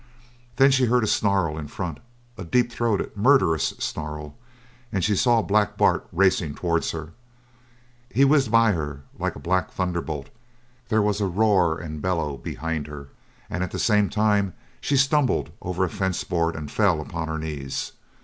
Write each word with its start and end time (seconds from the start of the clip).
Then 0.55 0.71
she 0.71 0.85
heard 0.85 1.03
a 1.03 1.07
snarl 1.07 1.59
in 1.59 1.67
front, 1.67 1.99
a 2.35 2.43
deep 2.43 2.71
throated, 2.71 3.15
murderous 3.15 3.67
snarl, 3.77 4.35
and 4.91 5.03
she 5.03 5.15
saw 5.15 5.43
Black 5.43 5.77
Bart 5.77 6.07
racing 6.11 6.55
towards 6.55 6.89
her. 6.89 7.13
He 8.09 8.25
whizzed 8.25 8.49
by 8.49 8.71
her 8.71 9.01
like 9.19 9.35
a 9.35 9.39
black 9.39 9.69
thunderbolt; 9.69 10.29
there 10.89 11.03
was 11.03 11.21
a 11.21 11.27
roar 11.27 11.77
and 11.79 12.01
bellow 12.01 12.35
behind 12.35 12.87
her, 12.87 13.09
and 13.47 13.61
at 13.61 13.69
the 13.69 13.77
same 13.77 14.09
time 14.09 14.53
she 14.79 14.97
stumbled 14.97 15.51
over 15.61 15.83
a 15.83 15.89
fence 15.91 16.23
board 16.23 16.55
and 16.55 16.71
fell 16.71 16.99
upon 16.99 17.27
her 17.27 17.37
knees. 17.37 17.91